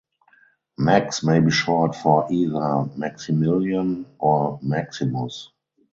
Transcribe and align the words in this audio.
Max 0.79 1.21
may 1.23 1.39
be 1.39 1.51
short 1.51 1.95
for 1.95 2.25
either 2.33 2.85
"Maximilian" 2.97 4.07
or 4.17 4.57
"Maximus". 4.63 5.51